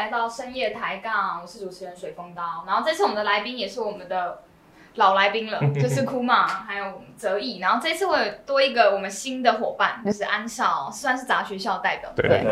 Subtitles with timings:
[0.00, 2.64] 来到深夜抬杠，我是主持人水风刀。
[2.66, 4.38] 然后这次我们的来宾也是我们的
[4.94, 7.58] 老来宾了， 就是库玛还有泽毅。
[7.58, 12.10] 然后这次我有多一个我们新的伙伴，就是安少，算是杂学校代表。
[12.16, 12.42] 对，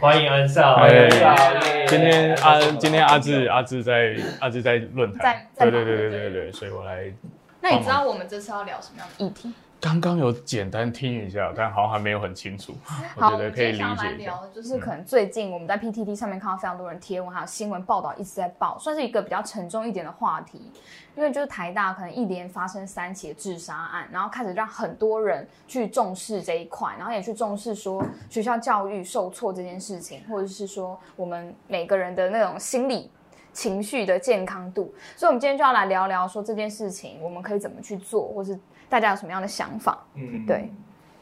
[0.00, 0.76] 欢迎安少。
[0.76, 1.60] 欢迎安少。
[1.88, 7.12] 今天阿今天阿志阿志在阿志在论坛，在对对对对对对，所以我来。
[7.60, 9.52] 那你知道我们这次要聊什么样的议题？
[9.82, 12.72] 刚刚有简单听一下，但好像还没有很清楚。
[13.18, 14.38] 我觉得可以理解一下。
[14.54, 20.70] 就是可能最近我们在 PTT 上面看到非常多人贴文，还有新闻报道一直在报，算是一个比较沉重一点的话题。
[21.16, 33.10] 因为就是台大可能一连发生三起自杀案，然后开始让很多人去重视这一块，然后也去重视说学校教育受挫这件事情，或者是说我们每个人的那种心理
[33.52, 34.94] 情绪的健康度。
[35.16, 38.56] 所以，我们今天就要来聊聊说这件事情，我们可以怎么去做，或是。
[38.92, 40.04] 大家有什么样的想法？
[40.16, 40.70] 嗯，对，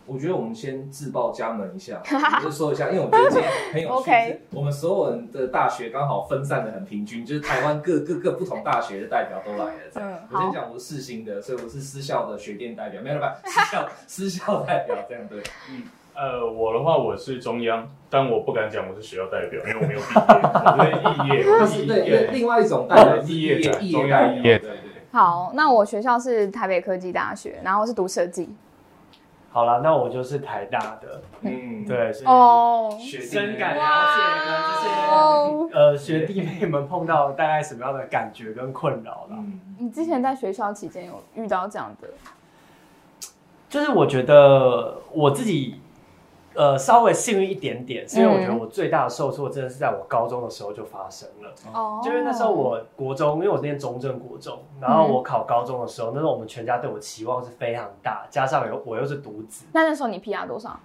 [0.04, 2.02] 我觉得我们先自报家门一下，
[2.42, 4.40] 就说一下，因为我觉得今天很有趣。
[4.50, 9.80] 我们所有人的大学刚好分散的很平均，就是台湾各各个不同大学的代表都来了。
[9.94, 13.36] 嗯，我先讲我是四新的，所以我是私校的学电代表，没有吧？
[13.44, 15.40] 私校私校代表这样对。
[15.70, 15.84] 嗯，
[16.16, 24.60] 呃，我的话我是中央，但我不敢讲我是学校代表，因为我没有毕业，我是肄业，那 是对另外一种代表，肄业的肄业代表，对。
[25.12, 28.48] 好，那我学校是台北科技大学，然后是读设计。
[29.52, 33.82] 好了，那我就是台大的，嗯，对，哦，深感了
[34.14, 39.36] 解跟这些呃学弟妹们碰到大概什么样的感觉跟困扰了。
[39.78, 42.08] 你之前在学校期间有遇到这样的？
[43.68, 45.80] 就是我觉得我自己。
[46.54, 51.54] 呃，稍微幸运一点点，是因为我觉得我最大的受挫真的是在我高中的时候就发生了。
[51.72, 59.66] 哦，就是那时候我国中，因为我念中正国中，然后我考高中的时候，那时候我们全家对我期望是非常大，加上有我又是独子。
[59.72, 60.78] 那那时候你 PR 多少？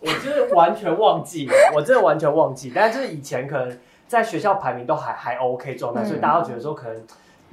[0.00, 2.72] 我就是完全忘记了，我真的完全忘记。
[2.74, 7.02] 但是就是以前可能在学校排名都还还 OK 状态，所以大家都觉得说可能。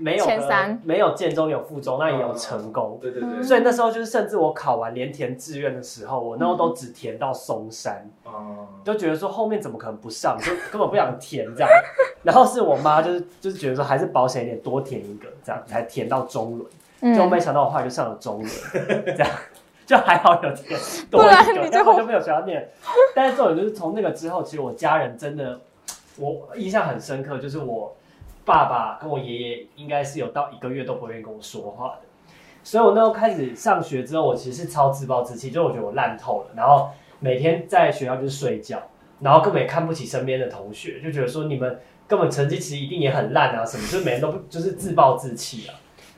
[0.04, 3.00] 没有前三，没有建中有附中，那也有成功。
[3.02, 3.42] 对对对。
[3.42, 11.70] 所以那时候就是，甚至我考完连填志愿的时候，我那时候都只填到松山，哦，就觉得说后面怎么可能不上，就 根本不想填这样。
[12.22, 16.60] 然后是我妈就是就是觉得说还是保险一点，多填一个这样才填到中
[17.02, 19.30] 仑，就没想到我后来就上了中仑，这样
[19.86, 20.78] 就还好有填
[21.10, 21.32] 多一个，
[21.72, 22.70] 然后就没有学校念。
[23.16, 25.60] 但是这种就是从那个之后，其实我家人真的
[26.18, 27.96] 我印象很深刻，就是我。
[28.46, 32.02] 爸爸跟我爷爷应该是有到一个月都不愿意跟我说话的，
[32.64, 36.90] 所以我那时候开始上学之后，我其实是超自暴自弃，就我觉得我烂透了，然后
[37.20, 38.82] 每天在学校就是睡觉，
[39.22, 45.76] 然后根本也看不起身边的同学，就觉得说你们根本成绩其实一定也很烂啊什么，就每天都不就是自暴自弃啊。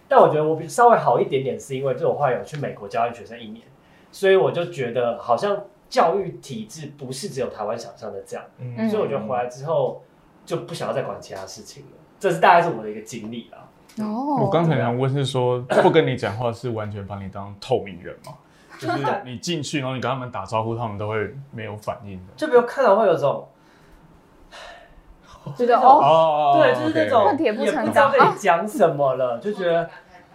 [0.08, 3.64] 但我觉得我比稍微好一点点，是因为就我后来有去美国教育学生一年，
[4.12, 8.46] 所以我就觉得好像教育体制不是只有台湾想象的这样，
[8.90, 10.04] 所以我觉得回来之后
[10.46, 11.90] 就不想要再管其他事情了。
[12.20, 13.60] 这是大概是我的一个经历啦。
[14.04, 18.34] 哦，我刚才想问是说，不跟你讲话是完全把你当透明人吗？
[18.78, 22.34] 就是你进去，然后你跟他们打招呼，他们都会没有反应的。
[22.36, 23.48] 就比如看到会有种，
[25.56, 29.90] 觉得哦，对，就是那种也不知道跟你讲什么了，就觉得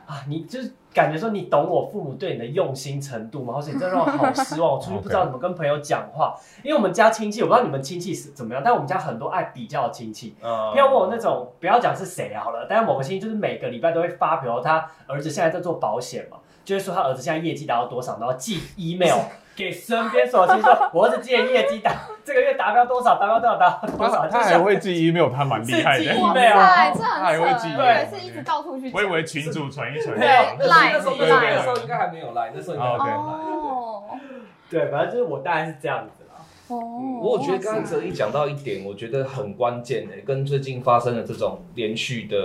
[0.06, 0.74] 啊，你就是。
[0.92, 3.54] 感觉说你懂我父母对你的用心程度吗？
[3.54, 6.34] 或者你真的让我好失望， 我出去不知道怎么跟朋友讲话。
[6.64, 10.34] 因为我们家亲戚，我不知道你们亲戚是怎么样，但我们家很多爱比较的亲戚。
[10.42, 19.18] 嗯，要问我那种，不要讲是谁好了，但是某个亲戚就是每个礼拜都会发，比如他儿子现在在做保险嘛，就会说他儿子现在业绩达到多少，然后寄 email。
[19.56, 21.92] 给身边所有亲说，我儿子今年业绩达
[22.24, 23.18] 这个月达标多少？
[23.18, 23.56] 达标多少？
[23.56, 24.26] 达多少？
[24.28, 26.04] 他还会寄 email，他蛮厉害的。
[26.04, 26.54] email，
[26.96, 28.90] 他还会寄，对，是一直到处去。
[28.94, 30.18] 我以为群主传一传。
[30.18, 31.26] 对，那时候那
[31.62, 33.32] 时候应该还没有来，那时候应该还没有来。
[33.32, 34.02] 哦，
[34.70, 36.40] 对，反正就是我大概是这样子啦。
[36.68, 36.78] 哦，
[37.20, 42.36] 我觉得刚刚哲一讲到一点，我觉得很关键诶，跟最近发生的这种连续的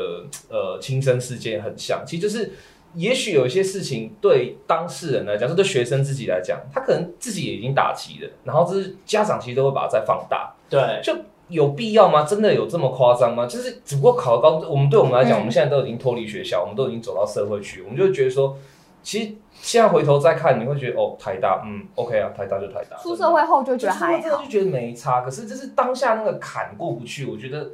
[0.50, 2.52] 呃轻生事件很像，其实就是。
[2.96, 10.54] 也许有一些事情对当事人来讲，是对学生自己来讲，他可能自己也已经打击了，然后这是家长其实都会把它再放大。
[10.70, 11.14] 对，就
[11.50, 12.24] 有必要吗？
[12.24, 13.46] 真的有这么夸张吗？
[13.46, 18.58] 就是只不过考高，我们对我们来讲，我们现在都已经脱离学校， 我们都已经走到社会去，我们就觉得说，
[19.04, 22.98] 其实现在回头再看，你会觉得哦，台大，嗯，OK 啊，台大就台大。
[22.98, 25.22] 出社会后就觉得还好，就觉得没差。
[25.22, 27.70] 可是就是当下那个坎过不去，我觉得。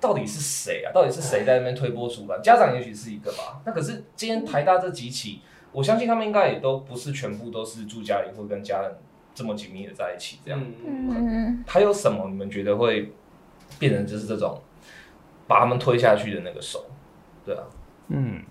[0.00, 0.92] 到底是谁啊？
[0.92, 2.40] 到底是谁在那边推波助澜？
[2.42, 3.60] 家长也许是一个吧。
[3.64, 5.40] 那可是今天台大这几起，
[5.72, 8.96] 我相信他们应该也都不是全部都是住家里或跟家人
[9.34, 10.60] 这么紧密的在一起这样。
[10.86, 13.12] 嗯还有什么你们觉得会
[13.78, 14.60] 变成就是这种
[15.46, 16.84] 把他们推下去的那个手？
[17.44, 17.62] 对啊。
[18.08, 18.42] 嗯，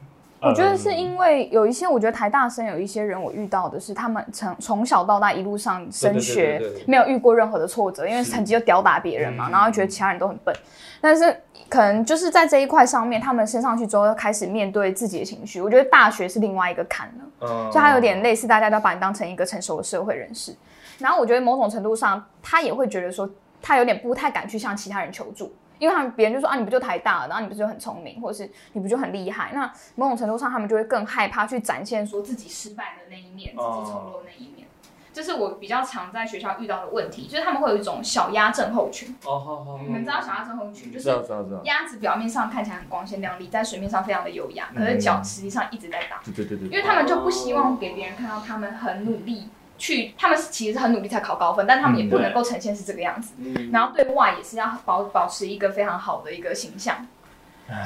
[0.43, 10.53] 我觉得是因为有一些，我觉得台大生有一些人，我遇到的是他们从从小到大一路上升学没有遇过任何的挫折，因为成绩就吊打别人嘛，嗯然后觉得其他人都很笨。
[10.99, 11.35] 但是
[11.69, 15.61] 可能就是在这一块上面，他们升上去之后，要开始面对自己的情绪。
[15.61, 17.47] 我觉得大学是另外一个坎了。
[17.47, 20.55] 嗯就他有点类似，大家都把你当成一个成熟的社会人士。
[20.99, 23.29] 然后我觉得某种程度上，他也会觉得说，
[23.61, 25.51] 他有点不太敢去向其他人求助，
[25.83, 29.51] 因为他们别人就说啊，你不就台大的，然后你不就很聪明，或者是你不就很厉害？
[29.53, 34.65] 那某种程度上，他们就会更害怕去展现说自己失败的那一面，自己丑陋的那一面。
[35.11, 39.13] 这是我比较常在学校遇到的问题，就是他们会有一种小鸭症候群。
[39.25, 46.21] 哦，好好，你们知道小鸭症候群就是知道知道知道，鸭子表面上看起来很光鲜亮丽，在水面上非常的优雅，可是脚实际上一直在打。
[46.23, 49.49] 对对对对，因为他们就不希望给别人看到他们很努力
[49.83, 53.33] 去，他们其实是很努力才考高分，但他们也不能够呈现是这个样子。
[53.37, 57.05] 嗯然后对外也是要保保持一个非常好的一个形象，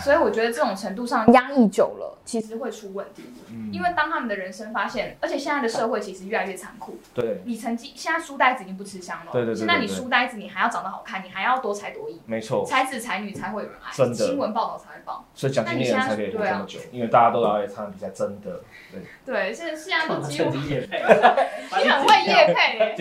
[0.03, 3.23] 所以我觉得这种程度上压抑久了，其实会出问题。
[3.49, 3.69] 嗯。
[3.71, 14.15] 因为当他们的人生发现，而且现在的社会其实越来越残酷，对，你曾经现在书呆子已经不吃香了，对对对对现在你书呆子你还要长得好看，你还要多才多艺，没错，才子才女才会有人爱，真的。
[14.15, 15.25] 新闻报道才会报。
[15.35, 22.95] 所以奖金猎人才可以活啊这么久，因为大家都来参加比赛，真的，对，对，现在现在都几乎 你很会夜 配。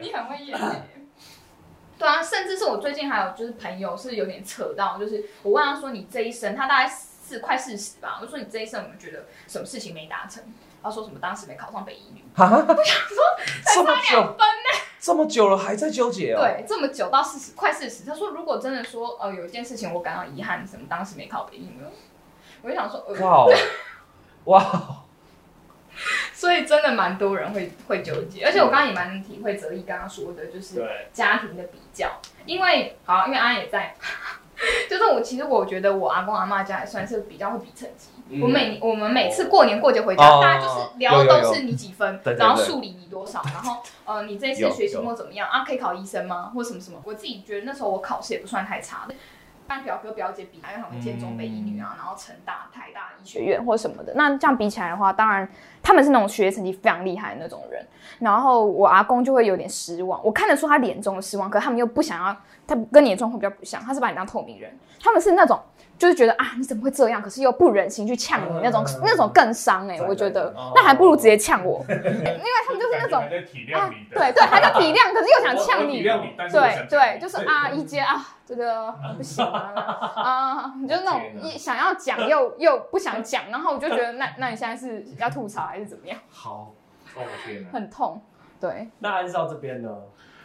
[0.00, 0.82] 你很会演欸。
[2.00, 6.92] 对啊，甚至是我最近还有就是朋友是有点扯到，就是我问他说你这一生，他大概
[7.28, 10.42] 是快四十吧，我就说你这一生有没有觉得什么事情没达成？
[10.82, 12.48] 他说什么当时没考上北医女，哈，
[13.74, 14.80] 这么久，两分呢？
[14.98, 21.82] 这么久了还在纠结哦，对，这么久到四十快四十，他说如果真的说呃有一件事情我感到遗憾，什么当时没考北医女，
[22.62, 23.46] 我就想说，呃，靠，
[24.44, 25.04] 哇，
[26.40, 30.82] 所以真的蛮多人会会纠结，而且我刚刚也蛮能体会泽毅刚刚说的，就是，
[31.12, 32.08] 家庭的比较，
[32.46, 33.94] 因为好，因为阿安也在，
[34.88, 38.08] 就是我其实我觉得我阿公阿妈家也算是比较会比成绩。
[38.30, 45.62] 嗯我每我们每次过年过节回家，哦大家就是聊的都是你几分，然后数理你多少，然后 呃你这次学期末怎么样啊？
[45.62, 46.50] 可以考医生吗？
[46.54, 46.98] 或什么什么？
[47.04, 49.14] 我自己觉得那时候我考试也不算太差的。
[49.70, 54.12] 跟表哥表姐比，还有他们建中北医女啊，然后成大、台大医学院或什么的。
[54.16, 55.48] 那这样比起来的话，当然
[55.80, 57.86] 他们是那种学业成绩非常厉害的那种人。
[58.18, 62.36] 然后我阿公就会有点失望，我看得出他脸中的失望，可是他们又不想要，
[62.66, 65.60] 他跟你的状况比较不像，他是把你当透明人，他们是那种
[65.96, 79.72] 就是觉得啊你怎么会这样，可是又不忍心去呛你那种，那种更伤哎、我觉得那还不如直接呛我，因为他们就是那种还在体啊谅你的，对对，还在体谅，可是又想呛你，对对，就是啊，一阶啊，这个不行啊，
[80.16, 86.18] 啊，你就那种一想要讲又又不想讲，然后我就觉得那那你现在是要吐槽还是怎么样？
[86.28, 86.74] 好，
[87.14, 88.20] 哦天哪，很痛，
[88.60, 88.88] 对。
[88.98, 89.88] 那按照这边呢？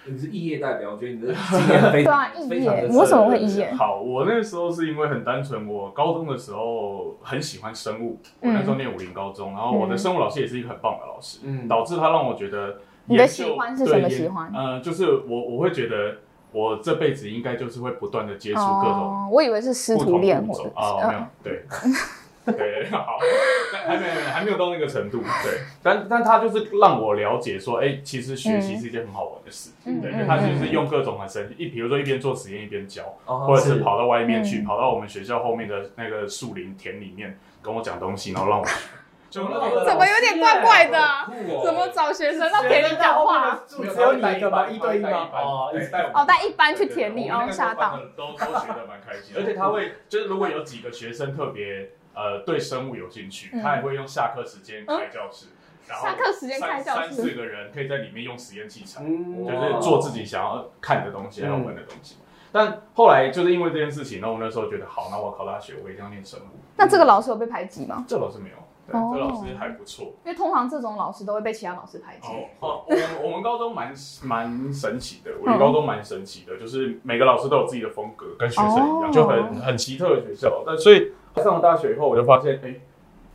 [0.07, 3.73] 你是异业代表，我觉得你的 经验非对啊，常异非常的业，你为什么会异业？
[3.73, 11.67] 好，我那时候是因为很单纯，我高中的时候很喜欢生物，我那时候念武林高中，然后我的生物老师也是一个很棒的老师，嗯。
[11.67, 14.51] 导致他让我觉得你的喜欢是什么喜欢？
[14.53, 16.17] 呃，就是我我会觉得
[16.55, 21.65] 我这辈子应该就是会不断的接触各种哦，我以为是师徒恋物或者种啊，没有是，对。
[22.45, 23.17] 对，好，
[23.73, 34.63] 但还没有还没有到那个程度，对，但但他就是让我了解说，哎、其实学习是一件很好玩的事，对，他就是用各种很神奇，一比如说一边做实验一边教，哦或者是跑到外面去，嗯。
[34.63, 38.65] 跑到我们学校后面的那个树林田里面跟我讲东西，然后让我
[39.29, 39.51] 怎么
[40.07, 40.97] 有点怪怪的
[41.63, 43.59] 怎么找学生到田里讲话？
[43.67, 44.67] 只有你一个吗？
[44.67, 45.29] 一对一吗？
[45.33, 55.47] 哦哦，，一带哦，带一班去田里，哦，吓到。，都都学的蛮开心， 而且他会就是如果有几个学生特别呃对生物有兴趣，嗯他也会用下课时间开教室，
[55.87, 62.17] 然后下课时间开教室三三四个人可以在里面用实验器材，嗯就是做自己想要看的东西，还有嗯玩的东西。
[62.51, 66.43] 但后来就是因为这件事情，然后我那时候觉得好，那我考大学我一定要念生物。
[66.77, 68.05] 那这个老师有被排挤吗？
[68.07, 68.55] 这老师没有，
[68.87, 70.05] 对，哦这老师还不错。
[70.23, 72.27] 因为通常这种老师都会被其他老师排挤。
[72.27, 80.63] 哦，哦，我们我们高中蛮蛮神奇的，我们高中蛮神奇的，就是每个老师都有自己的风格，跟学生一样，哦就很很奇特的学校。
[80.65, 82.75] 但所以上了大学以后，我就发现，哎，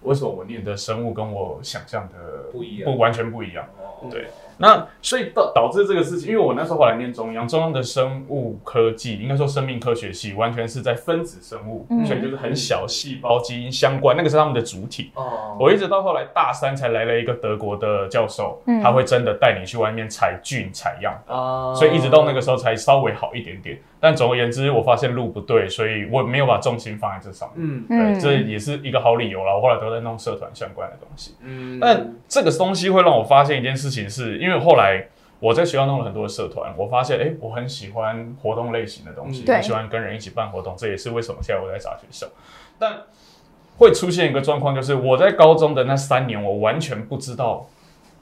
[0.03, 3.67] 为什么我念的生物跟我想象的不一样不完全不一样？
[3.79, 4.29] 哦对
[4.61, 15.11] 那所以导导致这个事情，因为我那时候后来念中央，中央的生物科技，应该说生命科学系，完全是在分子生物，嗯所以就是很小细胞基因相关，那个是他们的主体。
[15.15, 23.79] 哦，我一直到后来大三才来了一个德国的教授，嗯他会真的带你去外面采菌采样，哦所以一直到那个时候才稍微好一点点。
[24.01, 27.85] 但总而言之，我发现路不对，所以我没有把重心放在这上面。
[27.89, 29.55] 嗯对，这也是一个好理由啦。
[29.55, 31.35] 我后来都在弄社团相关的东西。
[31.43, 35.07] 嗯但这个东西会让我发现一件事情是，因为后来
[35.39, 42.27] 我在学校弄了很多的社团，我发现哎、诶我很喜欢活动类型的东西，嗯很喜欢跟人一起办活动，这也是为什么现在我在杂学校。
[42.79, 43.03] 但
[43.77, 47.67] 会出现一个状况，就是我在高中的那三年，我完全不知道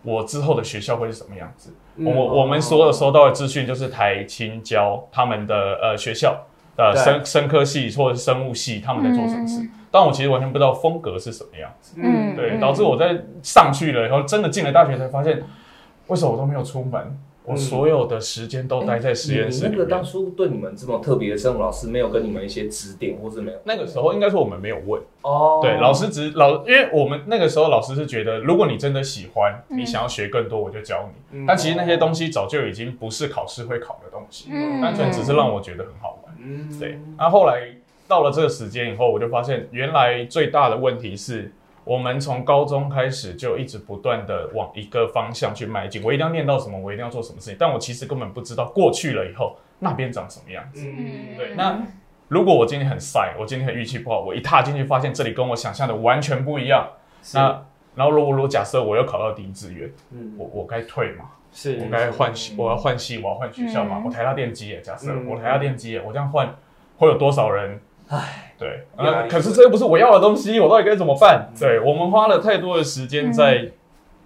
[0.02, 1.74] 我之后的学校会是什么样子。
[1.96, 11.96] 嗯我我们所有收到的资讯就是台青交他们的呃学校呃生生科系或者是生物系他们在做什么事嗯，但我其实完全不知道风格是什么样子。
[12.00, 15.42] 嗯对，嗯导致我在上去了以后，真的进了大学才发现，
[16.06, 17.18] 为什么我都没有出门？
[17.48, 19.72] 我所有的时间都待在实验室里面。
[19.72, 23.58] 你那个当初对你们这么特别的生物老师，没有跟你们一些指点，或是没有？
[23.64, 31.38] 那个时候应该说我们没有问，哦对，老师只老，因为我们那个时候老师是觉得，如果你真的喜欢，嗯你想要学更多，我就教你。
[31.38, 36.34] 嗯但其实那些东西早就已经不是考试会考的东西，嗯单纯只是让我觉得很好玩。
[36.40, 37.68] 嗯对，那后来
[38.06, 41.52] 到了这个时间以后，我就发现原来最大的问题是
[41.88, 46.02] 我们从高中开始就一直不断的往一个方向去迈进。
[46.04, 50.86] 我一定要念到什么，我一定要做什么事情，但我其实根本不知道过去了以后那边长什么样子。
[50.86, 51.80] 嗯对，那
[52.28, 56.86] 如果我今天很晒，我今天很运气不好，我一踏进去发现这里跟我想象的完全不一样，
[57.32, 57.64] 那
[57.94, 61.24] 然后如果如果假设我又考到第一志愿，嗯我我该退吗？
[61.50, 63.96] 是我该换系，我要换系，我要换学校嘛？
[63.96, 66.54] 嗯我台大电机耶，假设嗯我台大电机耶，我这样换
[66.98, 67.80] 会有多少人？
[68.08, 71.48] 唉，对，呃，可是这又不是我要的东西，我到底该怎么办？
[71.54, 73.70] 嗯对我们花了太多的时间在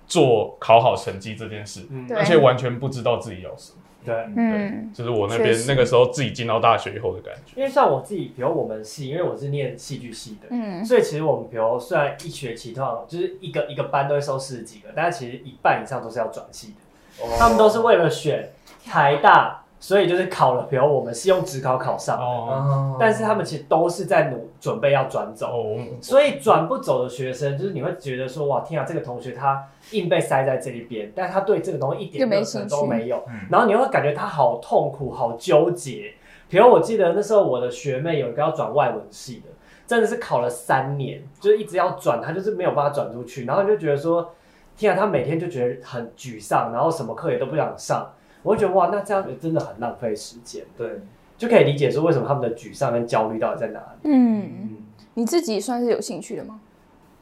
[0.06, 1.82] 做考好成绩这件事，
[2.16, 3.78] 而且完全不知道自己要什么。
[4.04, 4.14] 对。
[4.36, 7.52] 嗯就是我那边那个时候自己进到大学以后的感觉。
[7.56, 17.26] 因为像我自己，比如我们系，因为我是念戏剧系的，嗯所以其实我们比如虽然一学期通常就是一个一个班都会收四十几个，但是其实一半以上都是要转系的。
[17.38, 18.50] 他们都是为了选
[18.84, 22.46] 台大，所以就是考了，比如我们是用职考考上的，哦。
[22.48, 25.48] 哦但是他们其实都是在努准备要转走。
[25.48, 29.60] 哦，所以转不走的学生，就是你会觉得说，哇，天啊，这个同学他
[29.90, 32.30] 硬被塞在这一边，但是他对这个东西一点
[32.70, 33.24] 都没有。
[33.26, 36.12] 嗯，然后你会感觉他好痛苦、好纠结。
[36.48, 39.50] 比如我记得那时候我的学妹有一个要转外文系的，
[39.84, 44.32] 真的是考了三年，就是一直要转，他就是没有办法转出去，然后你就觉得说，
[44.76, 48.08] 天啊，他每天就觉得很沮丧，然后什么课也都不想上。
[48.42, 51.00] 我就觉得哇，那这样真的很浪费时间，对，
[51.38, 54.10] 就可以理解说为什么他们的沮丧跟焦虑到底在哪里。
[54.10, 54.76] 嗯，嗯。
[55.14, 56.60] 你自己算是有兴趣的吗？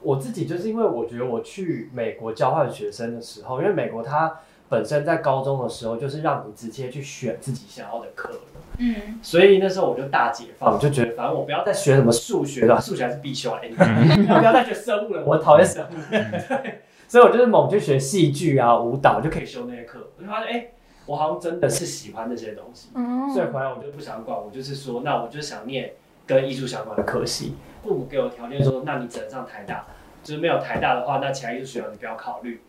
[0.02, 4.32] 我自己就是因为我觉得我去美国交换学生的时候，因为美国它
[4.68, 8.40] 本身在高中的时候就是让你直接去选自己想要的课了，
[8.78, 15.94] 嗯所以那时候我就大解放，我就觉得反正我不要再学什么数学了，数学还是必修啊 不要再学生物了，我讨厌生物。
[16.08, 20.08] 对，所以我就是猛去学戏剧啊、舞蹈，就可以修那些课。
[20.16, 20.70] 我就发现，哎、
[21.06, 22.90] 我好像真的是喜欢那些东西。
[22.94, 25.92] 嗯所以回来我就不想管，我就是说，那我就想念
[26.26, 27.54] 跟艺术相关的科系。
[27.82, 29.86] 父母给我条件说，那你只能上台大，
[30.22, 32.60] 就是没有台大的话，那其他艺术学校你不要考虑。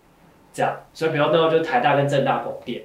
[0.53, 2.83] 这样，所以比如那时候就台大跟正大拱电，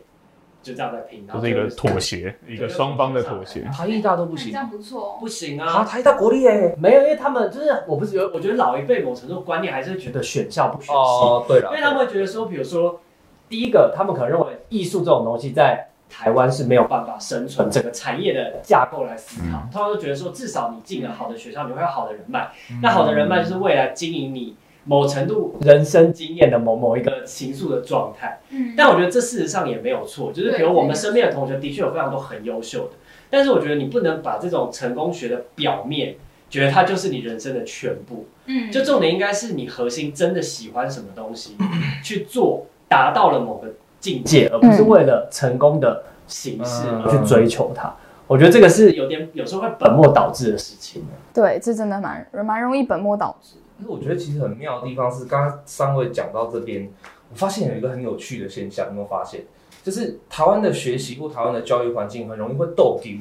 [0.62, 3.62] 就这样在拼，然后就是一个妥协，一个双方的妥协。
[3.62, 5.16] 台艺大都不行这样不错。
[5.18, 6.76] 不行啊，啊，台大国立耶。
[6.78, 13.00] 没有，因为他们就是我不是觉得，我觉得老一辈某程度观念还是觉得选校不选系，哦，对了，因为他们会觉得说，比如说
[13.48, 19.68] 第一个，他们可能认为艺术这种东西在台湾是没有办法生存，整个产业的架构来思考，嗯。
[19.72, 22.48] 他们都觉得说，至少你进了好的学校，你会有好的人脉，
[22.82, 28.38] 那好的人脉就是未来经营你某程度人生经验的某某一个情愫的状态。
[28.50, 28.74] 嗯。
[28.76, 32.92] 但我觉得这事实上也没有错，就是比如我们身边的同学的确有非常多很优秀的，
[33.28, 36.14] 但是我觉得你不能把这种成功学的表面，
[36.48, 38.26] 觉得它就是你人生的全部。
[38.46, 38.70] 嗯。
[38.70, 41.56] 就重点应该是你核心真的喜欢什么东西，
[42.04, 43.68] 去做，达到了某个
[44.00, 47.94] 境界，而不是为了成功的形式而去追求它。
[48.26, 51.04] 我觉得这个是有点有时候会本末倒置的事情。
[51.32, 53.56] 对，这真的蛮蛮容易本末倒置。
[53.78, 56.90] 但是我觉得其实很妙的地方是，刚刚三位讲到这边，
[57.30, 59.42] 我发现有一个很有趣的现象，有没有发现？
[59.84, 63.18] 就是台湾的学习或台湾的教育环境很容易会斗丢。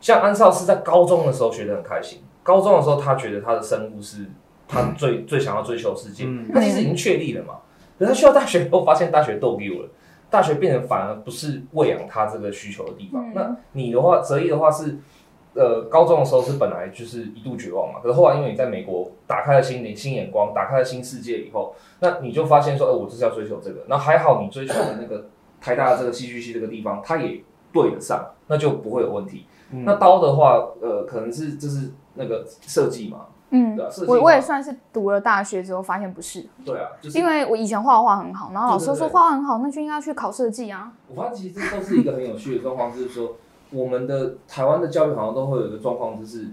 [0.00, 4.24] 像安少是在高中的时候学得很开心，高中的时候他觉得他的生物是
[4.66, 7.54] 他最最想要追求的世界，嗯他其实已经确立了嘛。
[8.00, 9.88] 可是他去到大学以后，发现大学斗丢了，
[10.30, 13.22] 大学变成反而不是喂养他这个需求的地方。
[13.28, 14.96] 嗯那你的话，择一的话是，
[15.54, 23.84] 呃，高中的时候是本来就是一度绝望嘛，可是后来因为你在美国打开了新的新眼光，打开了新世界以后，那你就发现说，哎、我就是要追求这个。
[23.86, 25.26] 那还好你追求的那个
[25.60, 27.42] 台大的这个戏剧系这个地方，它也
[27.72, 29.44] 对得上，那就不会有问题。
[29.72, 40.92] 嗯那刀的话，呃，可能是就是那个设计嘛，嗯对啊设计我我也算是读了大学之后发现不是，对啊，就是因为我以前画画很好，然后老师说画画很好，那就应该去考设计啊。
[41.08, 43.32] 我发现其实这都是一个很有趣的状况，就是说
[43.70, 46.48] 我们的台湾的教育好像都会有一个状况，就是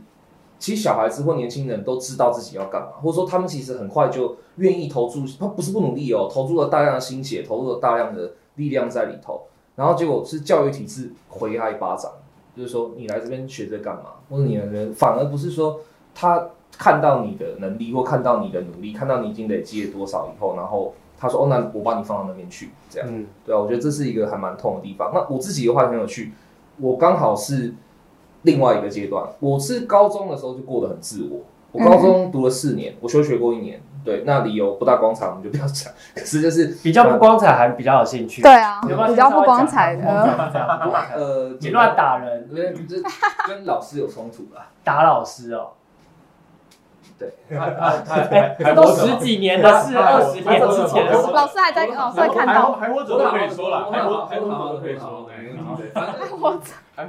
[0.59, 9.43] 其实小孩子或年轻人都知道自己要干嘛，或者说他们其实很快就愿意投注，他不是不努力哦，投注了大量的心血，投入了大量的力量在里头，
[9.75, 12.11] 然后结果是教育体制回他一巴掌，
[12.55, 15.79] 就是说你来这边学这干嘛，或者你来这边反而不是说
[16.15, 16.43] 他
[16.77, 25.11] 看到你的能力或看到你的努力，看到你已经累积了多少以后，然后他说：“哦，那我把你放到那边去。”这样，嗯对啊，我觉得这是一个还蛮痛的地方。
[25.13, 26.33] 那我自己的话很有趣，
[26.79, 27.73] 我刚好是
[28.43, 31.39] 另外一个阶段，我是高中的时候就过得很自我。
[31.73, 35.91] 我高中读了四年，我休学过一年，对，那理由不大光彩，我们就不要讲。
[36.15, 38.41] 可是就是比较不光彩，还比较有兴趣。
[38.41, 40.03] 对啊，比较不光彩的。
[41.13, 42.47] 呃，你乱打人，
[43.47, 44.69] 跟老师有冲突啦。
[44.83, 45.71] 打老师哦，
[47.17, 51.31] 对， 哎，这 都十几年的事，二十年之前的事。
[51.31, 55.63] 老师还在，老师还看到，还活着都可以说了，还活还活着都可以说，没问题。
[55.77, 56.59] 对，反正我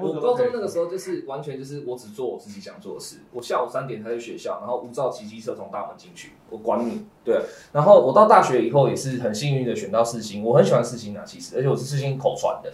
[0.01, 3.19] 我高中那个时候就是完全就是我只做我自己想做的事。
[3.33, 7.07] 我下午三点才去学校，然后无照骑机车从大门进去，我管你。
[7.25, 7.41] 对，
[7.73, 12.73] 然后我到大学以后也是很幸运的选到四星，我很喜欢四星啊，其实，而且我是四星口传的，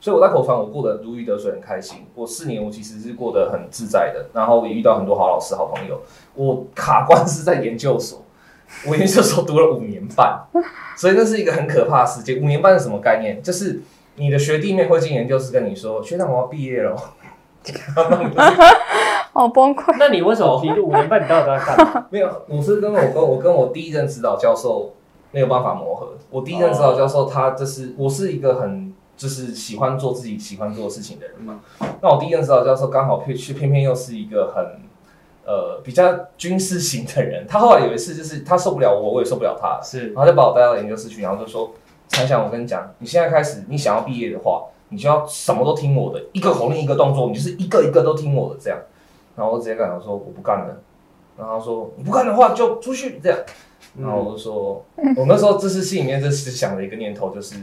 [0.00, 2.06] 所以我在口传我过得如鱼得水，很开心。
[2.14, 6.00] 我四年我其实是过得很自在的，然后也遇到很多好老师、好朋友。
[6.34, 8.22] 我卡关是在研究所，
[8.86, 10.44] 我研究所读了五年半，
[10.96, 12.40] 所以那是一个很可怕的时间。
[12.42, 13.42] 五年半是什么概念？
[13.42, 13.80] 就是
[14.16, 16.96] 你的学弟妹会进研究室跟你说：“学长，我要毕业了。
[19.32, 19.94] ”好崩溃。
[19.98, 22.06] 那你为什么你五年半你到底在干嘛？
[22.10, 24.94] 没有，我是跟我跟我跟我第一任指导教授
[25.30, 26.14] 没有办法磨合。
[26.30, 28.85] 我第一任指导教授他就是我是一个很
[29.16, 31.60] 就是喜欢做自己喜欢做的事情的人嘛。
[32.02, 34.64] 那我第一任指导教授刚好偏偏偏又是一个很
[35.44, 37.46] 呃比较军事型的人。
[37.46, 41.72] 他后来有一次就是他受不了我，我也受不了他，是然后就把我带到研究室去，然后就说
[42.08, 48.78] ：“猜想，我跟你讲，你现在开始，你想要毕业的话，你就要什么都听我的，一个口令一个动作，你就是一个一个都听我的这样。”
[49.36, 50.76] 然后我直接跟他说：“我不干了。”
[51.38, 53.38] 然后他说：“你不干的话就出去这样。”
[53.98, 54.84] 然后我就说
[55.16, 57.56] ：“我那时候这是心里面就是想的一个念头，就是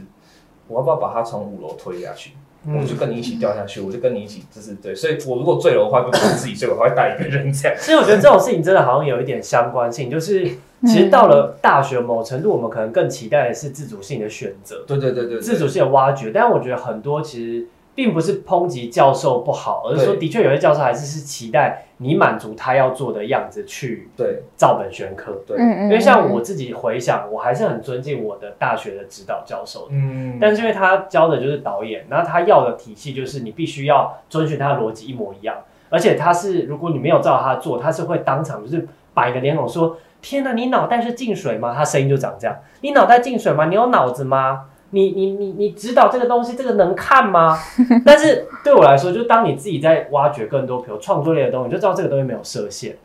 [0.68, 2.30] 我要不要把他从五楼推下去？
[2.66, 4.94] 我就跟你一起掉下去，我就跟你一起，就是对。
[4.94, 7.76] 所以我如果坠楼的话，就不是自己坠，我还会带一个人这样。
[7.78, 10.48] 所以我觉得这种事情真的好像有一点相关性，就是
[10.86, 16.30] 其实到了大学某程度，我们可能更期待的是自主性的选择，对对对对，对自主性的挖掘。
[16.32, 25.32] 但是我觉得很多其实并不是抨击教授不好，而是说的确有些教授还是是期待你满足他要做的样子去对照本宣科。
[25.46, 29.88] 对，嗯因为像我自己回想，我还是很尊敬我的大学的指导教授的。
[29.92, 35.56] 嗯，但是因为他教的就是导演，然后他要的体系就是你必须要遵循他的逻辑一模一样，
[35.88, 43.66] 而且他是如果你没有照他做，他是会当场就是摆个脸孔说：“天哪，你脑袋是进水吗？”他声音就长这样：“你脑袋进水吗？
[43.66, 44.64] 你有脑子吗？
[44.94, 47.58] 你你你你指导这个东西，这个能看吗？”
[48.06, 52.96] 但是对我来说，就当你自己在挖掘更多，比如创作类的东西，你就知道这个东西没有设限，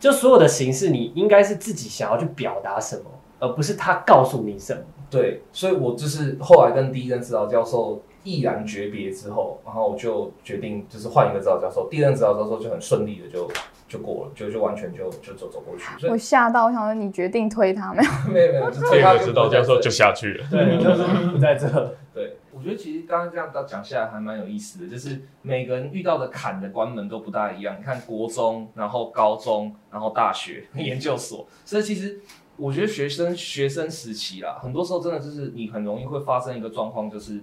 [0.00, 3.04] 就所有的形式你应该是自己想要去表达什么，
[3.38, 4.80] 而不是他告诉你什么。
[5.08, 13.48] 对，所以我就是后来跟第一任指导教授毅然诀别之后，然后我就决定就是换一个指导教授，第一任指导教授就很顺利的就
[13.88, 18.10] 就过了，就就完全就就走走过去，所我吓到，我想说你决定推他没有？
[18.32, 20.46] 没有没有，就这个指导教授就下去了。
[20.50, 21.68] 对， 就是不在这。
[22.12, 27.76] 对，我觉得其实刚刚这样讲下来还蛮有意思的，就是每个人遇到的坎的关门都不大一样。
[27.78, 32.20] 你看国中，然后高中，然后大学、研究所，所以其实
[32.56, 37.40] 我觉得学生学生时期啦，很多时候真的就是你很容易会发生一个状况，就是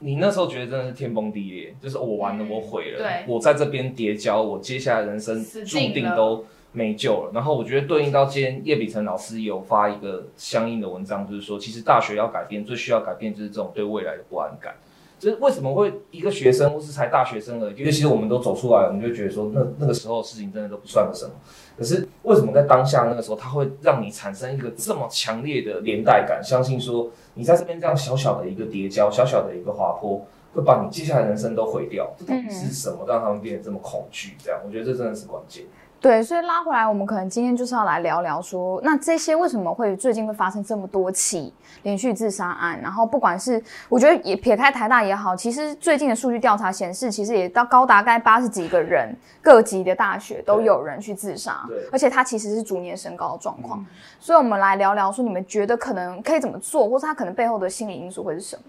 [0.00, 7.30] 你那时候觉得真的是天崩地裂，就是我完了，嗯我毁了，对我在这边跌跤，我接下来人生注定都没救了。
[7.34, 14.74] 然后我觉得对应到今天叶秉成老师有发一个相应的文章，就是说，其实大学要改变，最需要改变就是这种对未来的不安感。
[15.18, 21.32] 就是为什么会一个学生或是才大学生而已，因为其实我们都走出来了，我们就觉得说那那个时候的事情真的都不算个什么。
[21.76, 26.42] 可是为什么在当下那个时候，它会让你产生一个这么强烈的连带感？
[26.42, 32.12] 相信说你在这边这样小小的一个叠交，小小的一个滑坡，会把你接下来人生都毁掉。
[32.18, 34.34] 这到底是什么让他们变得这么恐惧？
[34.42, 35.64] 这样，我觉得这真的是关键。
[36.00, 42.80] 对，所以拉回来，我们可能今天就是要来聊聊说，那这些为什么会最近会发生这么多起连续自杀案？
[42.80, 53.84] 然后不管是我觉得也撇开台大也好，其实最近的数据调查显示，其实也到高达该八十几个人，各级的大学都有人去自杀，而且它其实是逐年升高的状况。
[54.20, 58.62] 所以我们来聊聊说，你们觉得可能可以怎么做，或是它可能背后的心理因素会是什么？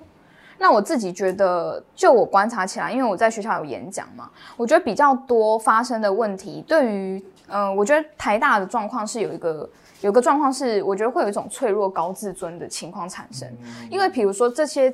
[0.59, 9.67] 那我自己觉得，就我观察起来，因为我在学校有演讲嘛，我觉得比较多发生的问题，对于，嗯、我觉得台大的状况是有一个
[10.01, 13.47] 有个状况是，我觉得会有一种脆弱高自尊的情况产生，
[13.89, 14.93] 因为比如说这些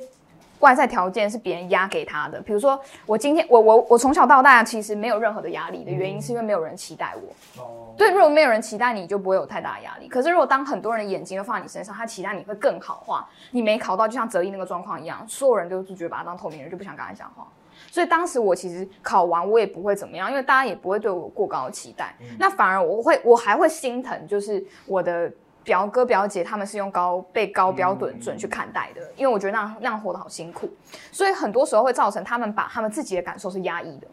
[0.60, 7.62] 外在条件是别人压给他的，比如说我今天我我我从小到大其实没有任何的压力的原因，是因为没有人期待我。
[7.62, 10.08] 哦，对，如果没有人期待你，就不会有太大的压力。
[10.08, 17.46] 可是如果当很多人的眼睛都放在你身上，他期待你会更好的话，你没考到，就像泽一那个状况一样，所有人都是觉得把他当透明人，就不想跟他讲话。
[17.90, 22.14] 所以当时我其实考完我也不会怎么样，因为大家也不会对我过高的期待。
[22.20, 25.30] 嗯那反而我会，我还会心疼，就是我的
[25.66, 30.70] 表哥表姐他们是用高被高标准准去看待的，因为我觉得那样那样活得好辛苦，
[31.12, 34.06] 所以很多时候会造成他们把他们自己的感受是压抑的，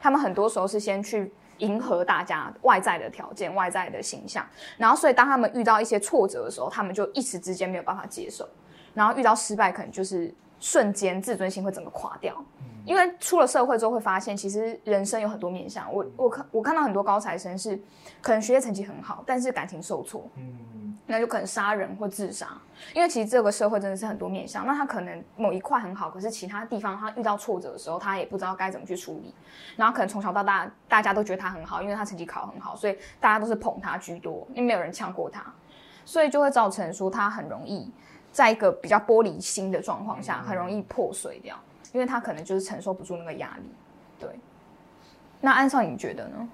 [0.00, 1.30] 他们很多时候是先去。
[1.60, 4.42] 迎合大家外在的条件、外在的形象，
[4.78, 8.48] 然后所以当他们遇到一些挫折的时候，他们就一时之间没有办法接受，
[8.94, 12.34] 然后遇到失败，可能就是瞬间自尊心会整个垮掉。
[12.86, 15.92] 因为出了社会之后会发现，其实人生有很多面向。
[15.92, 17.78] 我我看我看到很多高材生是
[18.22, 20.56] 可能学业成绩很好，但是感情受挫，嗯，
[21.10, 22.46] 那就可能杀人或自杀。
[22.94, 29.34] 因为其实这个社会真的是很多面向，那他可能某一块很好，可是其他地方他遇到挫折的时候，他也不知道该怎么去处理。
[29.76, 35.44] 然后可能从小到大大家都觉得他很好，因为他成绩考很好，所以大家都是捧他居多，因为没有人呛过他，
[36.04, 37.90] 所以就会造成说他很容易
[38.32, 41.58] 在一个比较玻璃心的状况下，很容易破碎掉，
[41.92, 43.64] 因为他可能就是承受不住那个压力。
[44.18, 44.28] 对，
[45.40, 46.48] 那安少你觉得呢？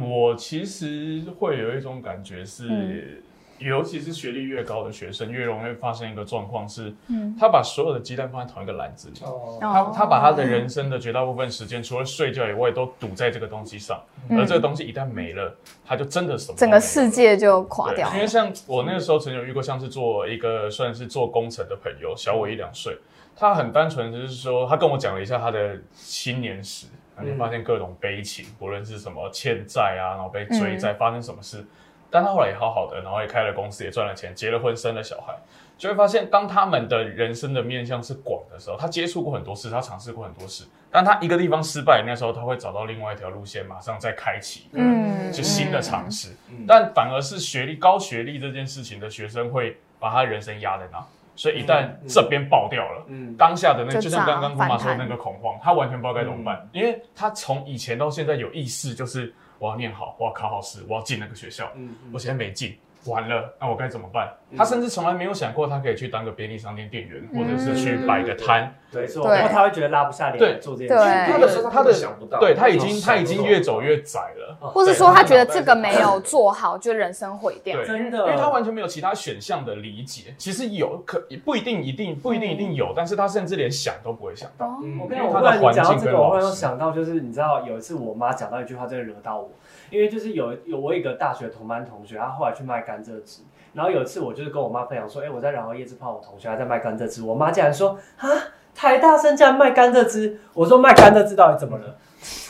[0.00, 3.22] 我其实会有一种感觉是，嗯
[3.64, 9.20] 尤其是学历越高的学生，越容易发生一个状况是，嗯他把所有的鸡蛋放在同一个篮子里。
[9.24, 14.00] 哦，他他把他的人生的绝大部分时间，除了睡觉以外，都赌在这个东西上。
[14.28, 15.52] 嗯而这个东西一旦没了，
[15.84, 18.14] 他就真的什么整个世界就垮掉了。
[18.14, 22.96] 因为像我那个时候曾有遇过，像是做一个算是做工程的朋友，小我一两岁，
[23.34, 31.64] 他很单纯，就是说他跟我讲了一下他的青年史，然后就发现各种悲情，不论是什么欠债啊，然后被追债，发生什么事。
[32.12, 35.34] 但他后来也好好的，然后也开了公司，也赚了钱，结了婚，生了小孩，
[35.78, 45.02] 就会发现，当他们的人生的面向是广的时候，他接触过很多事，他尝试过很多事，但他一个地方失败，那时候他会找到另外一条路线，马上再开启，嗯。
[45.32, 46.28] 就新的尝试。
[46.50, 51.02] 嗯但反而是学历高学历这件事情的学生会把他人生压在那，
[51.34, 61.94] 所以一旦这边爆掉了，嗯，当下的那就就像刚刚炸姑妈说的那个恐慌，他完全不知道该怎么办，因为他从以前到现在有意识，就是我要念好，我要考好试，我要进那个学校，嗯。
[62.12, 62.76] 我现在没进。
[63.06, 64.32] 完了，那我该怎么办？
[64.56, 68.74] 他甚至从来没有想过，他可以去当个便利商店店员，或者是去摆个摊。
[68.92, 71.32] 没错，对然后他会觉得拉不下脸对做这件事。
[71.32, 74.54] 他的他的想不到对他已经他已经越走越窄了。
[74.60, 77.78] 或是说他觉得这个没有做好，就人生毁掉。
[77.78, 80.34] 对，真的因为他完全没有其他选项的理解。
[80.36, 84.78] 其实有可不一定一定不一定一定有，但是他甚至连想都不会想到。
[85.00, 89.50] 我跟你讲，我忽然讲到这个，环境跟老我忽然想到，就是你知道有一次我妈讲到一句话，真的惹到我。
[89.92, 93.42] 因为就是有有我一个大学同班同学，他后来去卖甘蔗汁，
[93.74, 98.26] 然后有一次我就是跟我妈分享说，哎、我在然后叶子泡我同学还在卖甘蔗汁，我妈竟然说啊，
[98.74, 101.98] 台大生竟然卖甘蔗汁，我说卖甘蔗汁到底怎么了？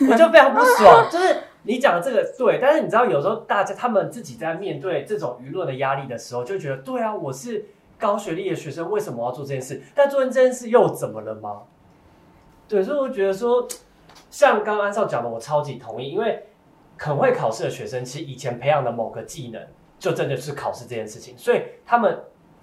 [0.09, 7.67] 我就非常不爽，就是你讲的这个对，但是你知道有时候大家他们自己在面对这种舆论的压力的时候，就觉得对啊，我是
[7.99, 9.83] 高学历的学生，为什么要做这件事？
[9.97, 11.63] 但做这件事又怎么了吗？
[12.69, 13.67] 对，所以我觉得说，
[14.31, 16.47] 像刚刚安少讲的，我超级同意，因为
[16.99, 19.61] 很会考试的学生，其实以前培养的某个技能，
[19.99, 22.19] 就真的是考试这件事情，所以他们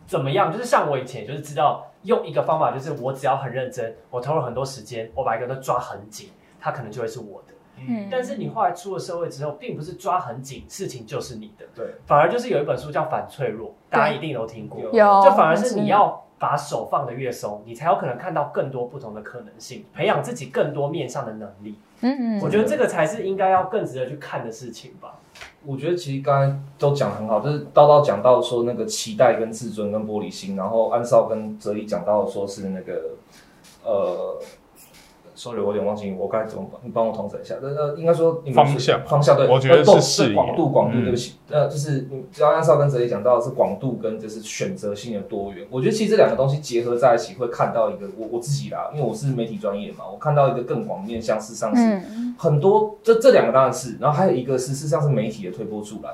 [0.05, 7.53] 怎么样，就是像我以前就是知道用一个方法，就是我只要很认真，我投入很多时间，我把一个都抓很紧，它可能就会是我的。
[7.81, 14.81] 嗯但是你后来出了社会之后，并不是抓很紧，事情就是你的，对，反而就是有一本书叫《反脆弱》，大家一定都听过。
[14.81, 21.79] 有有，就反而是你要把手放得越松，你才有可能看到更多不同的可能性，培养自己更多面向的能力。
[22.01, 25.19] 嗯嗯，我觉得这个才是应该要更值得去看的事情吧。
[25.65, 33.11] 我觉得其实刚才都讲得很好，就是叨叨讲到说那个期待跟自尊跟玻璃心，然后安少跟哲一讲到说是那个
[33.83, 34.37] 呃
[35.39, 37.55] ，sorry，我有点忘记我该怎么帮你帮我统整一下。
[37.61, 51.81] 呃呃，应该说你们方向方向对，我觉得是视野广度广度，嗯对不起，呃，就是你只要安少跟哲一讲到的是广度跟就是选择性的多元，我觉得其实这两个东西结合在一起，会看到一个我我自己啦，因为我是媒体专业嘛，我看到一个更广面向，事实上是。
[51.83, 56.13] 嗯很多这这两个当然是，然后还有一个是事实上是媒体的推波助澜，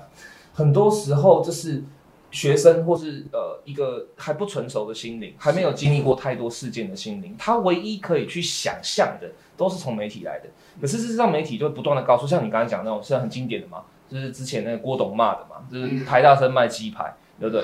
[0.54, 1.84] 很多时候就是
[2.32, 10.50] 学生或是呃一个还不成熟的心灵，还没有经历过太多事件的心灵，他唯一可以去想象的都是从媒体来的。
[10.82, 17.64] 可是事实上，媒体就会不断的告诉，像你刚才讲那种是很经典的嘛，就是之前那个郭董骂的嘛，就是台大生卖鸡排，对不对？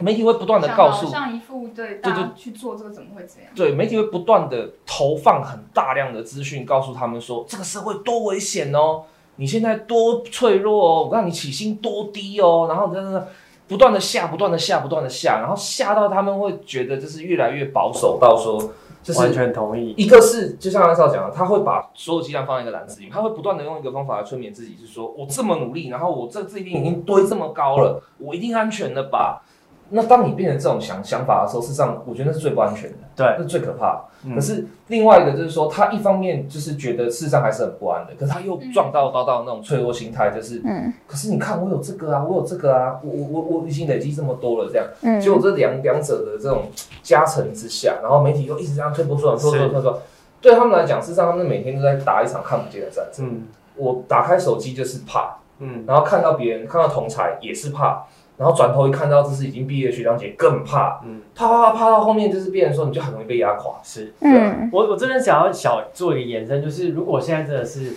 [0.00, 3.52] 媒体会不断的告诉，像一副对大家去做这个怎么会这样？
[3.54, 9.04] 对，媒体会不断的投放很大量的资讯，告诉他们说这个社会多危险哦，
[9.36, 13.28] 你现在多脆弱哦，我告诉你起薪多低哦，然后真的
[13.66, 18.72] 不断的下，不断的下，不断的下，然后下到他们会觉得就是越来越保守，到说
[19.02, 19.94] 就完全同意。
[19.96, 29.42] 一个是就像安少讲的，他会把所有鸡蛋放在一个篮子里，他会不断的用一个方法来催眠自己，是说我这么努力，然后我这这一定已经堆这么高了，我一定安全的吧？
[29.94, 33.26] 那当你变成这种想想法的时候，事实上我觉得那是最不安全的，对。
[33.38, 34.04] 那是最可怕的。
[34.24, 34.34] 嗯。
[34.34, 40.92] 可是另外一个就是说，他一方面就是觉得事实上还是很不安的，可是他又撞到到到那种脆弱心态，就是，嗯。
[41.06, 45.20] 可是你看我有这个啊，我有这个啊，我我我我已经累积这么多了，这样，嗯。
[45.20, 46.64] 结果这两两者的这种
[47.02, 49.98] 加成之下，然后媒体又一直这样推波助澜，推波助澜，推波助澜，
[50.40, 53.26] 对他们来讲，事实上他们每天都在打一场看不见的战争。
[53.26, 53.42] 嗯。
[53.76, 58.04] 我打开手机就是怕，嗯，然后看到别人看到同才也是怕，
[58.36, 63.74] 然后转头一看到这是已经毕业的学长姐更怕，嗯怕怕怕怕到后面就是变成说你就很容易被压垮。
[63.82, 64.12] 是。
[64.20, 67.94] 嗯我我这边想要小做一个延伸，就是如果现在真的是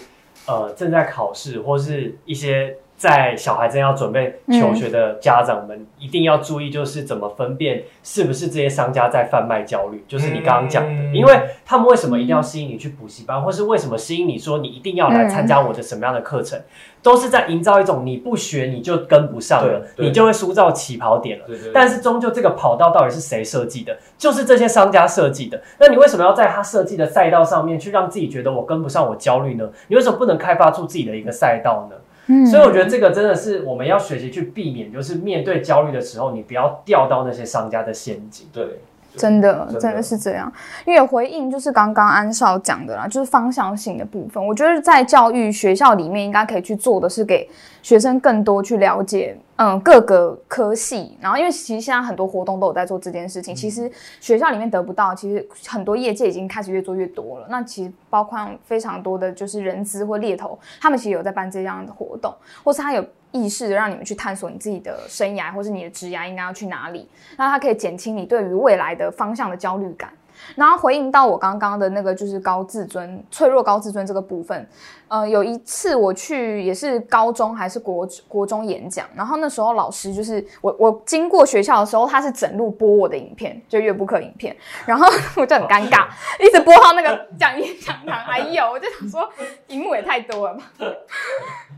[0.48, 16.60] 呃正在考试，或是一些在小孩正要准备求学的家长们，一定要注意，就是怎么分辨是不是这些商家在贩卖焦虑，就是你刚刚讲的，嗯因为他们为什么一定要吸引你去补习班，或是为什么吸引你说你一定要来参加我的什么样的课程，
[17.04, 21.46] 都是在营造一种你不学你就跟不上了，你就会输到起跑点了。
[21.72, 23.96] 但是终究这个跑道到底是谁设计的？
[24.18, 25.62] 就是这些商家设计的。
[25.80, 29.70] 那你为什么要在他设计的赛道上面去让自己觉得我跟不上，我焦虑呢？
[29.88, 31.96] 你为什么不能开发出自己的一个赛道呢？
[32.28, 38.48] 嗯所以我觉得这个真的是我们要学习去避免，就是面对焦虑的时候，你不要掉到那些商家的陷阱。
[38.52, 38.80] 对，
[39.18, 40.52] 真的真的是这样，
[40.86, 44.46] 因为回应就是刚刚安少讲的啦，就是方向性的部分。
[44.46, 47.50] 我觉得在教育学校里面应该可以去做的是给
[47.82, 51.18] 学生更多去了解，嗯，各个科系。
[51.20, 57.48] 然后因为其实现在很多活动都有在做这件事情，其实学校里面得不到，其实很多业界已经开始越做越多了。
[57.50, 67.08] 那其实包括非常多的就是人资或猎头，他们其实有在办这样的活动，或是他有意识的让你们去探索你自己的生涯或是你的职涯应该要去哪里。
[67.38, 70.12] 那它可以减轻你对于未来的方向的焦虑感。
[70.56, 74.70] 然后回应到我刚刚的那个就是高自尊、脆弱高自尊这个部分，
[75.08, 86.08] 呃，有一次我去也是高中还是国国中演讲，然后那时候老师就是我我经过学校的时候，他是整路播我的影片，就乐部课影片，然后我就很尴尬，
[86.40, 89.28] 一直播到那个 讲演讲堂，哎呦，我就想说
[89.70, 90.64] 荧幕也太多了吧。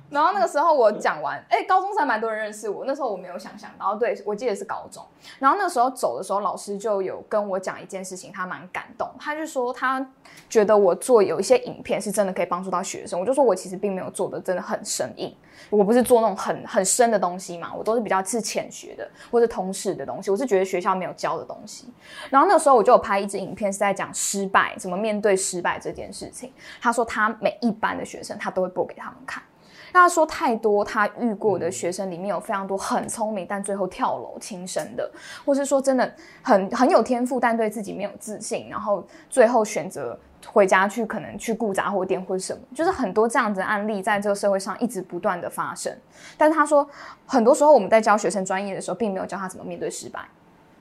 [0.10, 5.06] 然后那个时候我讲完，哎，高中生蛮多人认识我，那时候我没有想象到，对我记得是高中。
[5.38, 9.08] 然后那时候走的时候，老师就有跟我讲一件事情，他蛮感动。
[9.20, 10.06] 他就说他
[10.50, 13.20] 觉得我做有一些影片是真的可以帮助到学生。
[13.20, 15.36] 我就说我其实并没有做的真的很生硬，
[15.70, 20.32] 我不是做那种很很深的东西嘛，我都是比较是浅学的或是通识的东西。
[20.32, 21.88] 我是觉得学校没有教的东西。
[22.30, 26.52] 然后那时候我就有拍一支影片，是在讲失败，怎么面对失败这件事情。
[26.82, 29.44] 他说他每一班的学生他都会播给他们看。
[29.92, 35.10] 那他说太多他遇过的学生里面有非常多很聪明，但最后跳楼轻生的，
[35.46, 45.96] 或是说真的很很有天赋，但对自己没有自信，然后最后选择回家去可能去雇杂货店或者什么，就是很多这样子的案例在这个社会上一直不断的发生。
[46.38, 46.88] 但是他说，
[47.26, 50.22] 很多时候我们在教学生专业的时候，并没有教他怎么面对失败。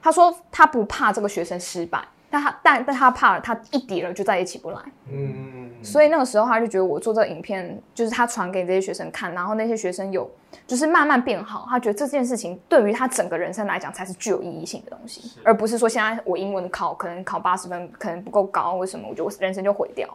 [0.01, 4.79] 他说他不怕这个学生失败，但他但但他怕了，他一跌了就再也起不来。
[5.11, 10.31] 嗯，所以那个时候他就觉得我做这个影片，就是他传给这些学生看，然后那些学生有
[10.67, 20.09] 就是慢慢变好，他觉得这件事情对于他整个人生来讲才是具有意义性的东西，而不是说现在我英文考可能考八十分可能不够高，为什么我觉得我人生就毁掉。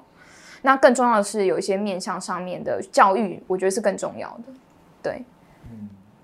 [0.62, 4.54] 那更重要的是有一些面向上面的教育，我觉得是更重要的。
[5.02, 5.26] 对，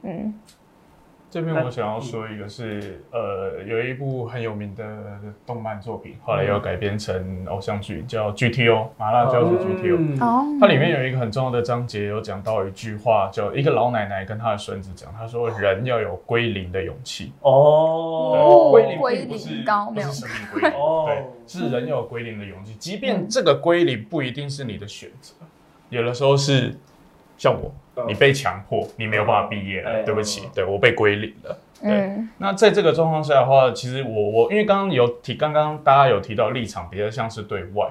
[0.03, 0.33] 嗯
[1.31, 4.83] 这边我想要说一个是，呃，有一部很有名的
[5.45, 9.95] 动漫作品，后来又改编成偶像剧，叫 GTO 麻辣教主 GTO。
[9.99, 17.31] 嗯哦，它里面有一个很重要的章节，有讲到一句话，叫一个老奶奶跟她的孙子讲，她说人要有归零的勇气。
[17.41, 22.73] 哦，归零归并不是零高没有不是生命归零，哦对，是人要有归零的勇气。
[22.79, 25.35] 即便这个归零不一定是你的选择，
[25.89, 26.75] 有的时候是
[27.37, 27.71] 像我，
[28.07, 31.57] 你被强迫，你没有办法毕业了，哎对不起，对我被归零了。
[31.81, 37.87] 对嗯那在这个状况下的话，其实我我因为刚刚有提，刚刚大家有提到立场比较像是对外，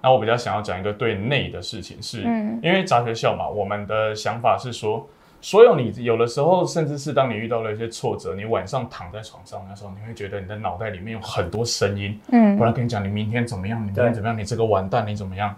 [0.00, 5.08] 那我比较想要讲一个对内的事情是，嗯因为杂学校嘛，我们的想法是说，
[5.40, 15.54] 所有你有的时候，甚至是当你遇到了一些挫折，你晚上躺在床上的时候，你会觉得你的脑袋里面有很多声音，嗯我来跟你讲，你明天怎么样，你明天怎么样，你这个完蛋，你怎么样？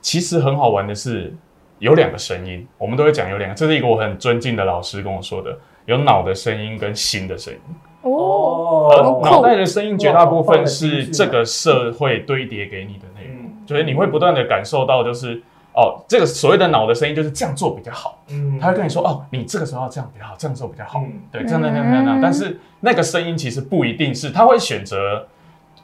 [0.00, 1.34] 其实很好玩的是，
[1.80, 7.60] 有两个声音，我们都会讲有两个，这是一个我很尊敬的老师跟我说的，有脑的声音跟心的声音。
[8.02, 13.66] 哦，脑袋的声音绝大部分是这个社会堆叠给你的内容，嗯。
[13.66, 15.42] 就是你会不断的感受到，就是
[15.74, 18.58] 哦，这个所谓的脑的声音就是这样做比较好，嗯。
[18.58, 21.12] 他会跟你说哦，你这个时候要这样比较好，这样做比较好，嗯。
[21.30, 22.20] 对，这样这样这样这样。
[22.22, 25.26] 但是那个声音其实不一定是，他会选择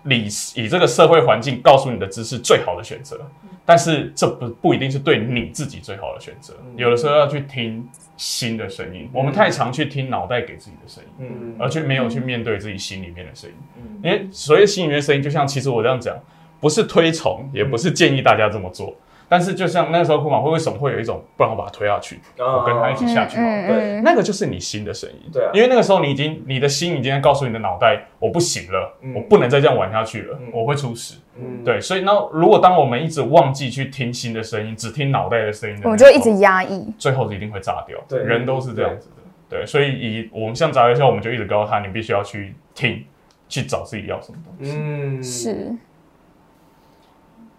[0.05, 3.21] 以以这个社会环境告诉你的知识最好的选择，
[3.67, 6.55] 但是这不不一定是对你自己最好的选择。
[6.65, 13.57] 嗯有的时候要去听心的声音，我们太常去听脑袋给自己的声音，嗯而却没有去面对自己心里面的声音。
[13.77, 16.17] 嗯因为所谓心里面的声音，就像其实我这样讲，
[16.61, 18.95] 不是推崇，也不是建议大家这么做。
[19.29, 23.37] 但是就像那时候库马会为什么会有一种，不然我把他推下去，我跟他一起下去。
[23.37, 31.17] 对那个就是你心的声音，对啊因为那个时候你已经，你的心已经在告诉你的脑袋，我不行了，嗯我不能再这样玩下去了，嗯我会出事。
[31.39, 36.91] 嗯，对，所以那如果当我们一直忘记去听心的声音，只听脑袋的声音的时候，我们就一直压抑。
[36.97, 37.99] 最后一定会炸掉。
[38.09, 39.17] 对人都是这样子的。
[39.49, 43.05] 对，所以以我们像杂学校，我们就一直告诉他，你必须要去听，
[43.49, 44.73] 去找自己要什么东西。
[44.77, 45.77] 嗯，是，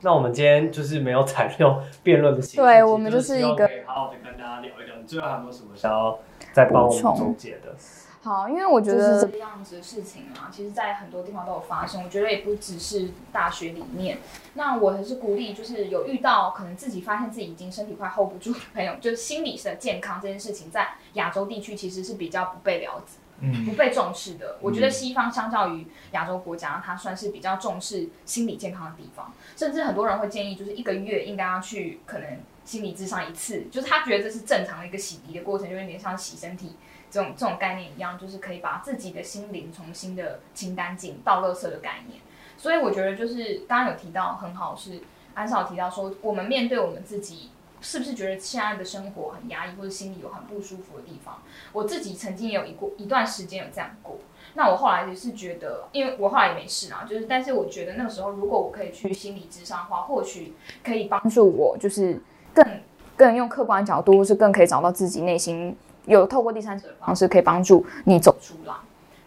[0.02, 4.96] 那我们今天就是没有采用辩论的形式，对我们就是一个好好的跟大家聊一聊。
[4.96, 6.20] 你最后还有没有什么想要
[6.54, 7.76] 再帮我们总结的？
[8.22, 12.04] 好，因为我觉得这样子的事情啊，其实在很多地方都有发生。
[12.04, 14.18] 我觉得也不只是大学里面。
[14.56, 23.14] 那我还是鼓励，就是有遇到可能自己发现自己已经身体快 hold 不住的朋友，就是心理的健康这件事情，在亚洲地区其实是比较不被了解。
[23.40, 24.58] 嗯不被重视的。
[24.62, 36.76] 我觉得西方相较于亚洲国家，它算是比较重视心理健康的地方，甚至很多人会建议，就是一个月应该要去可能心理咨商一次，就是他觉得这是正常的一个洗涤的过程，就有点像洗身体
[37.12, 42.22] 这种这种概念一样，就是可以把自己的心灵重新的清干净，倒垃圾的概念。
[42.56, 45.02] 所以我觉得就是刚刚有提到很好，是
[45.34, 47.50] 安少提到说，我们面对我们自己。
[47.82, 51.42] 是不是觉得现在的生活很压抑，或者心里有很不舒服的地方？
[51.74, 54.18] 我自己曾经也有一过一段时间有这样过。
[54.56, 62.20] 那我后来也是觉得，因为我后来也没事啊，就是但是我觉得那个时候，如果我可以去心理咨商的话，或许可以帮助我，就是
[62.54, 62.66] 更
[63.16, 68.74] 更用客观角度，或是更可以找到自己内心有透过第三者的方式，可以帮助你走出来。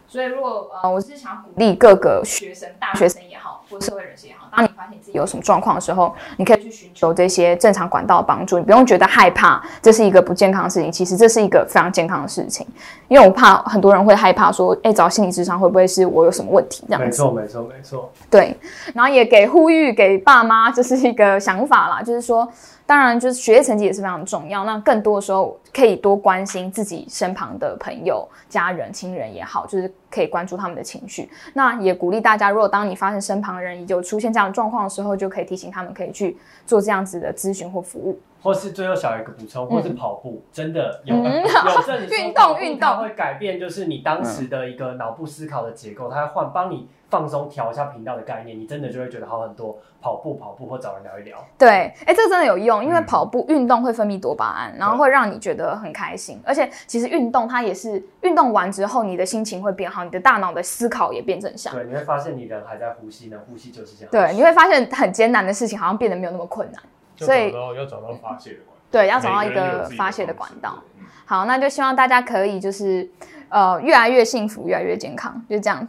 [0.05, 10.91] 所以，如果呃，我是想鼓励各个学生、大学生也好，或社会人士也好，当你发现自己有什么状况的时候，你可以去寻求这些正常管道的帮助，你不用觉得害怕，这是一个不健康的事情。
[10.91, 12.67] 其实这是一个非常健康的事情，
[13.07, 17.05] 因为我怕很多人会害怕说，哎，找心理智商会不会是我有什么问题这样子？
[17.05, 18.11] 没错，没错，没错。
[18.29, 18.55] 对，
[18.93, 22.47] 然后也给呼吁给爸妈，这是一个想法啦，就是说，
[22.91, 31.29] 当然就是学业成绩也是非常重要，那更多的时候可以多关心自己身旁的朋友、家人、亲人也好，就是可以关注他们的情绪。
[31.53, 38.19] 那也鼓励大家，如果当你发现身旁人有出现这样状况的时候，就可以提醒他们可以去做这样子的咨询或服务。
[38.41, 49.77] 或是最后小一个补充，或是跑步，真的有嗯有 证说运动运动会改变，就是你当时的一个脑部思考的结构，它会换帮你放松调一下频道的概念，你真的就会觉得好很多。
[50.03, 61.71] 跑步跑步或找人聊一聊，对，哎，这个真的有用，因为嗯跑步运动会分泌多巴胺，然后会让你觉得很开心，而且其实运动它也是运动完之后，你的心情会变好，你的大脑的思考也变正向。
[61.75, 64.09] 对，你会发现你人还在呼吸呢，呼吸就是这样。
[64.11, 66.81] 对，你会发现很艰难的事情好像变得没有那么困难。
[67.21, 70.73] 就所以要找到发泄的管道，对，要找到一每个发泄的管道。。
[70.97, 73.09] 嗯好，那就希望大家可以就是
[73.47, 75.87] 呃越来越幸福，越来越健康，就这样。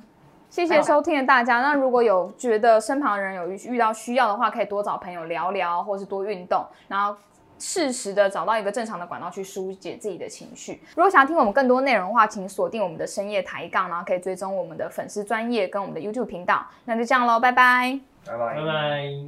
[0.48, 1.60] 谢谢收听的大家。
[1.60, 7.16] 那如果有觉得身旁的人有遇到需要的话，可以多找朋友聊聊，或是多运动，然后
[7.58, 10.80] 适时的找到一个正常的管道去疏解自己的情绪。
[10.94, 16.64] 如果想要听我们更多内容的话，请锁定我们的深夜抬杠，然后可以追踪我们的粉丝专业跟我们的 YouTube 频道。
[16.84, 17.98] 那就这样喽，拜拜。
[18.24, 19.22] 拜拜拜拜。